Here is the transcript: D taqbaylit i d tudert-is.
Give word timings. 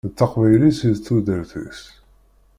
D 0.09 0.11
taqbaylit 0.17 0.79
i 0.89 0.91
d 0.95 0.97
tudert-is. 1.05 1.81